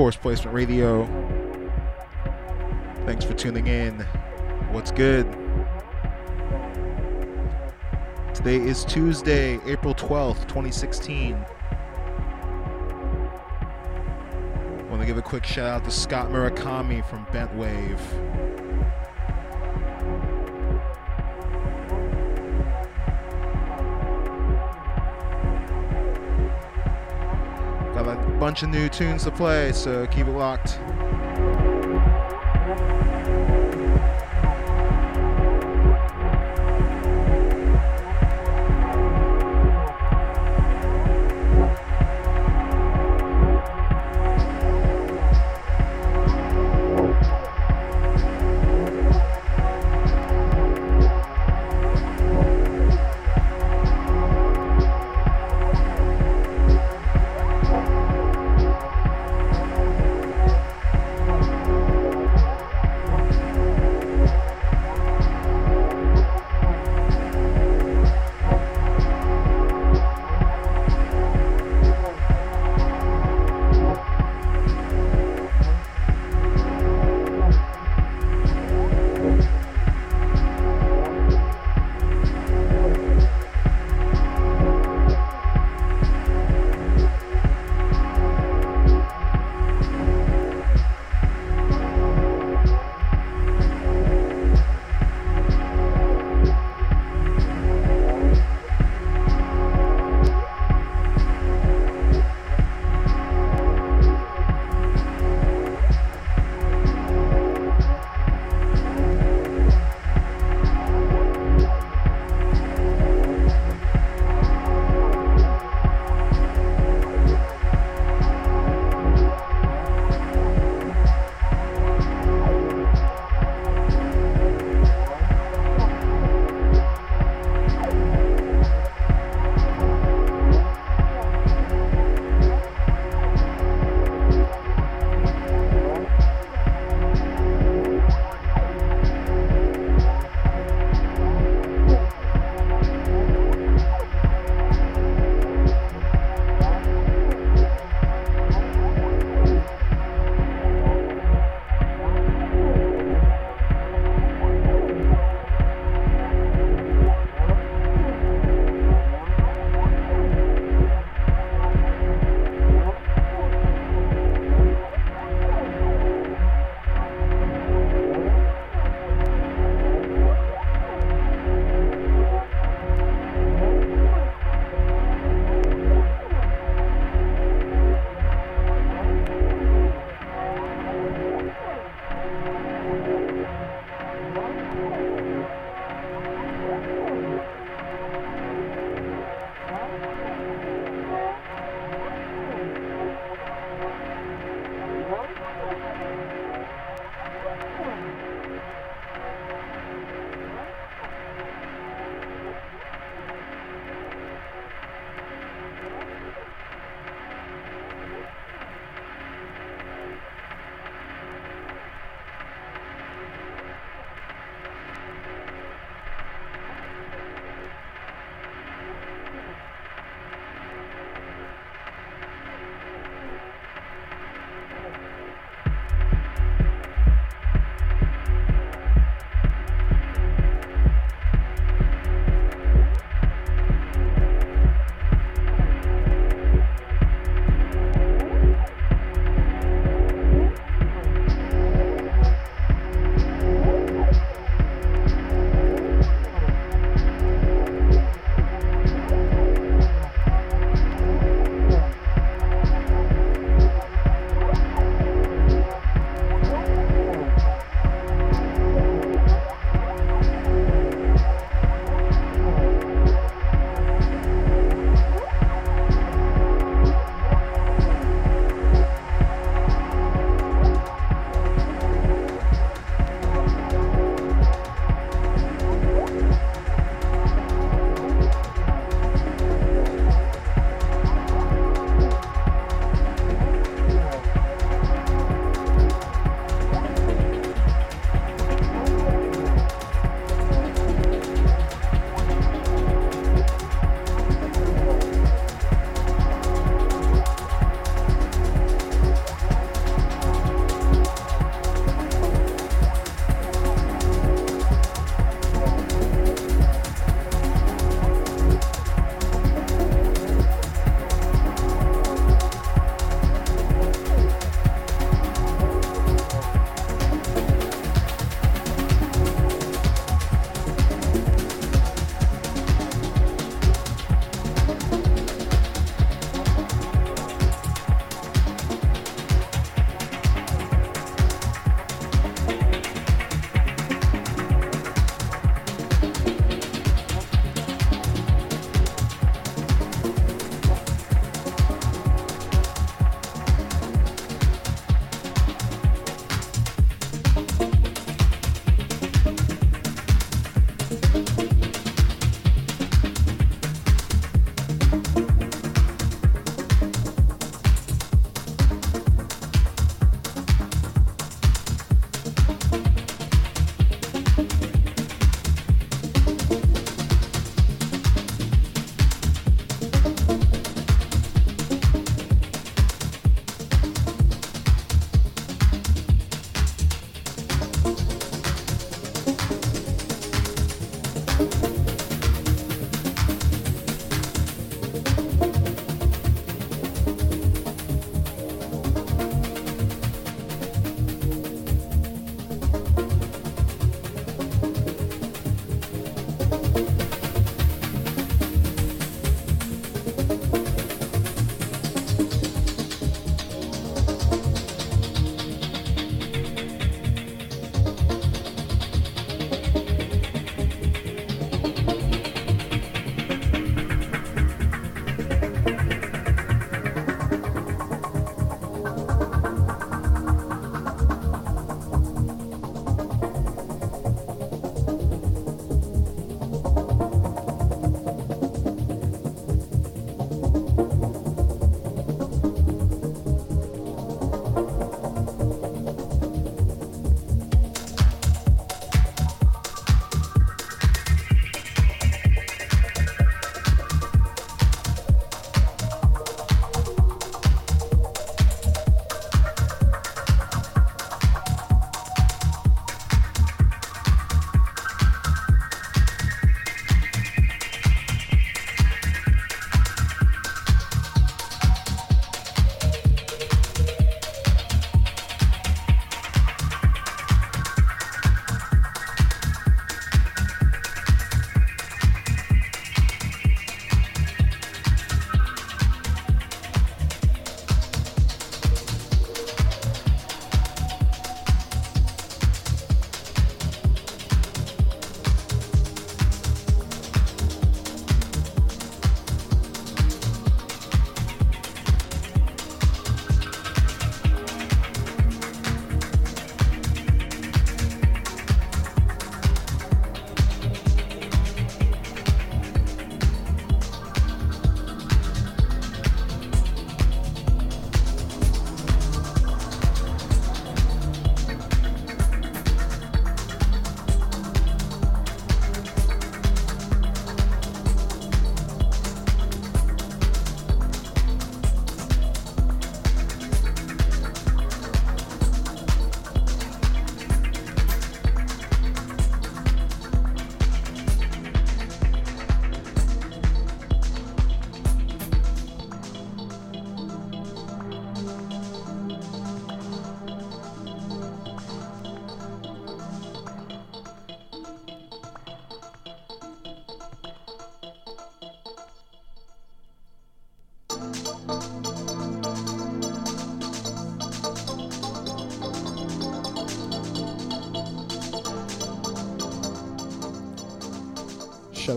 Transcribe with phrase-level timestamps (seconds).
[0.00, 1.04] Force Placement Radio.
[3.04, 4.00] Thanks for tuning in.
[4.72, 5.30] What's good?
[8.32, 11.32] Today is Tuesday, April 12th, 2016.
[14.88, 17.54] Want to give a quick shout out to Scott Murakami from Bent
[28.50, 30.80] bunch of new tunes to play, so keep it locked.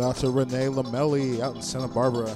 [0.04, 2.36] Out to Renee Lamelli out in Santa Barbara.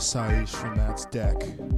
[0.00, 1.69] The Sage from Matt's deck.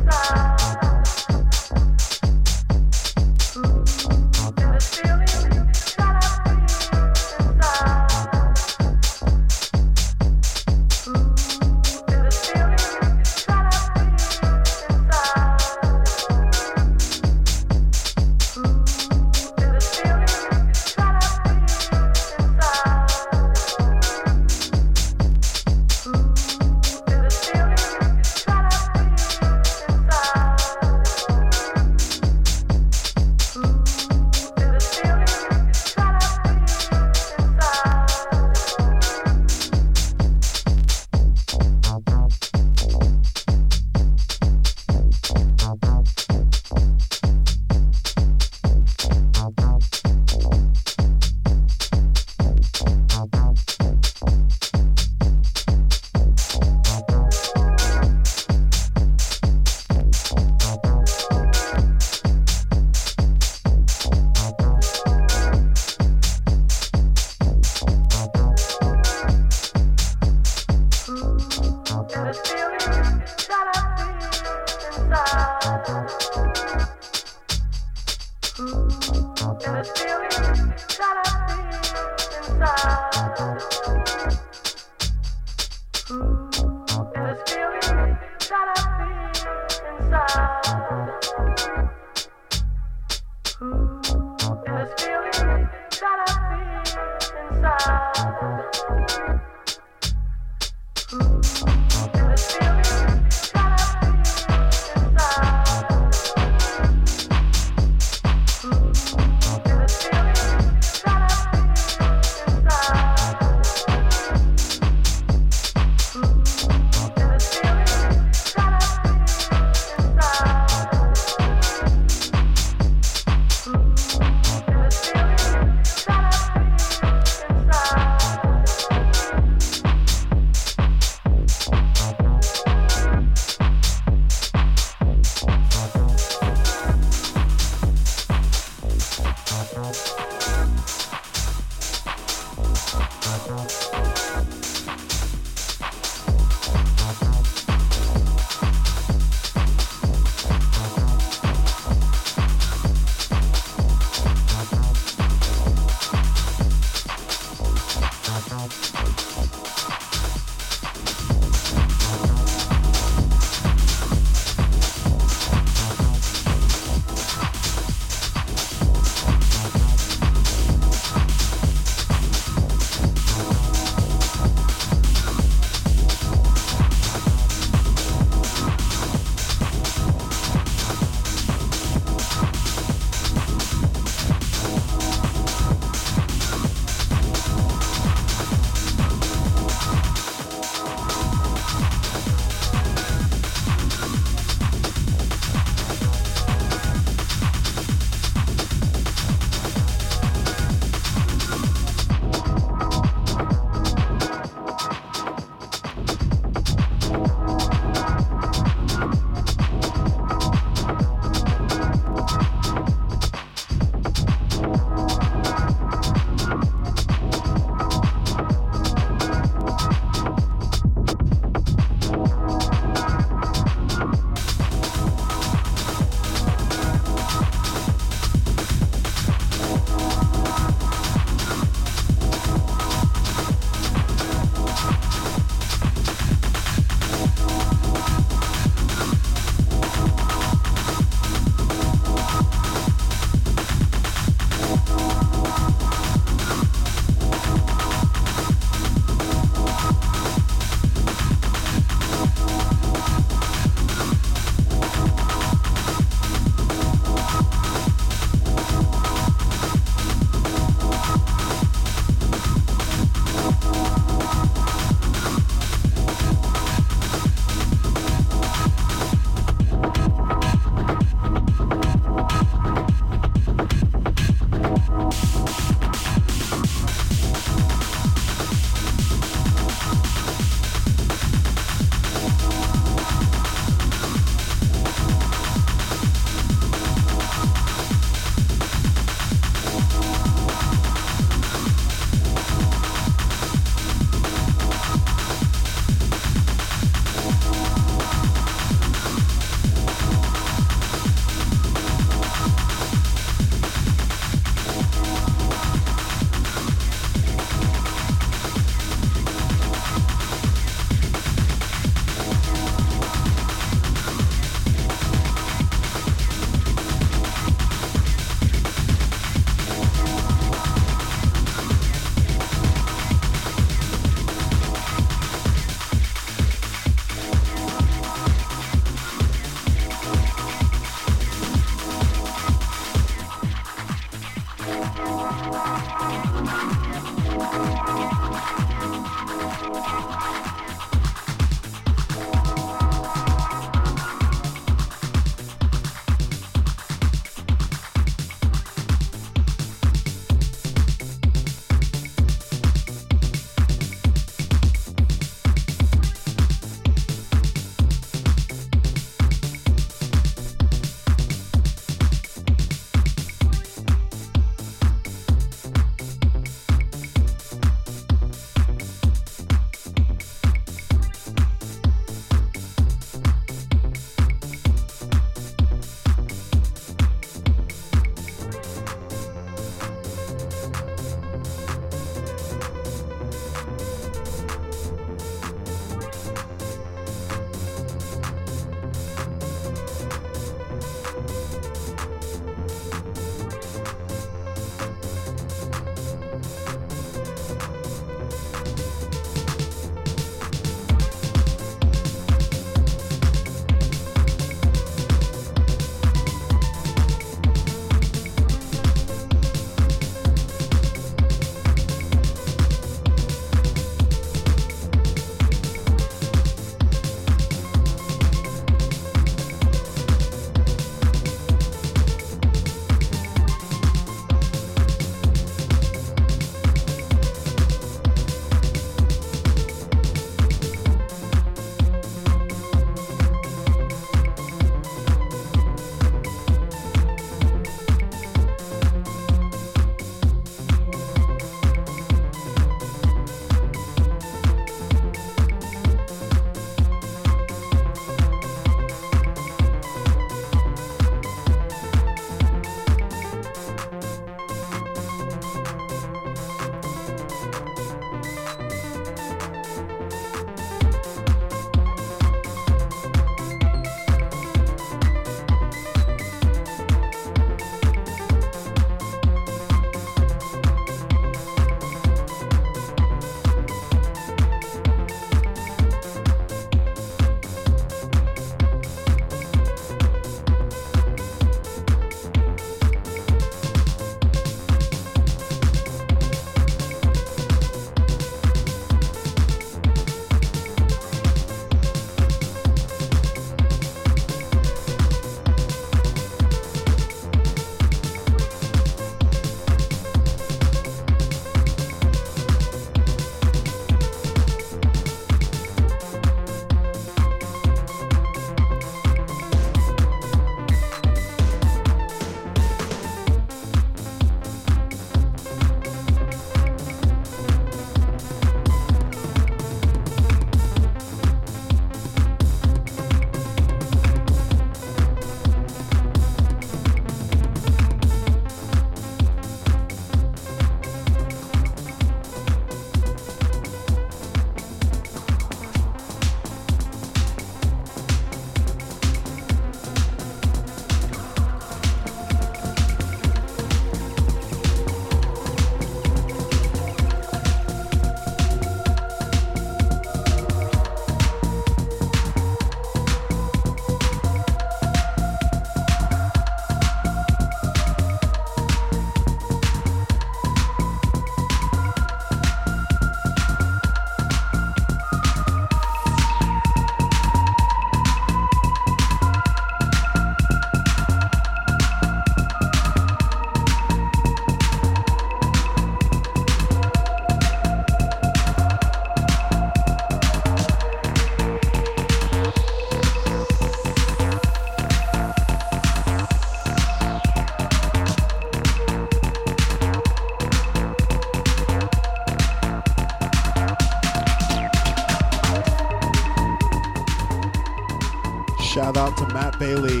[599.61, 600.00] Bailey.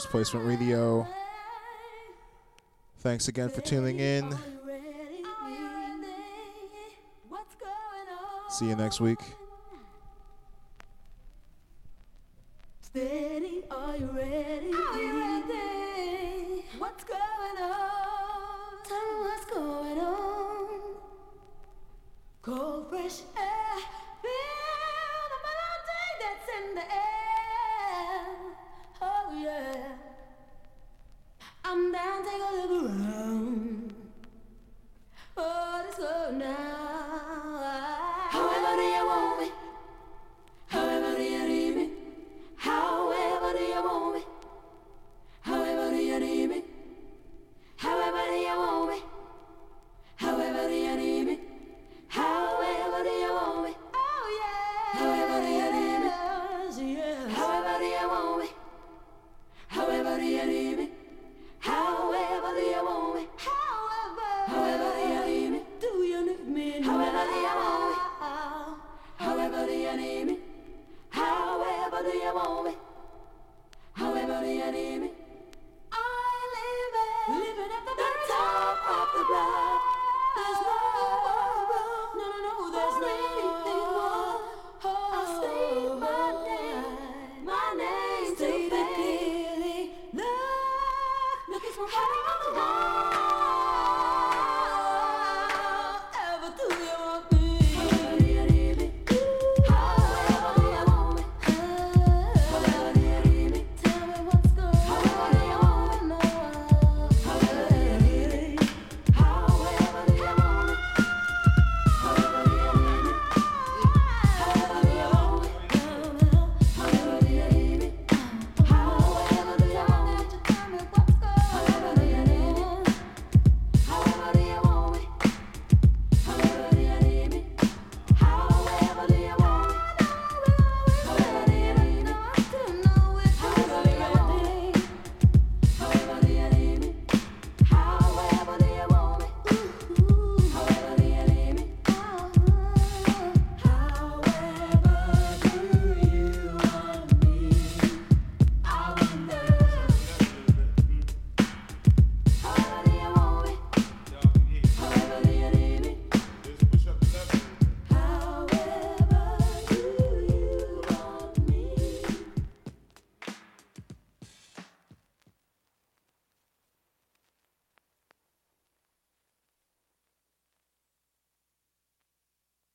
[0.00, 1.06] Force Placement Radio.
[3.00, 4.34] Thanks again for tuning in.
[8.48, 9.18] See you next week.